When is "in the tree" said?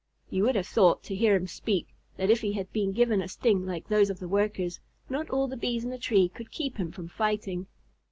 5.83-6.27